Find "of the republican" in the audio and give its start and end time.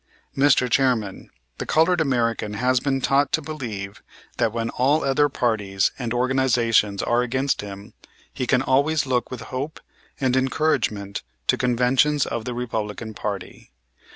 12.25-13.13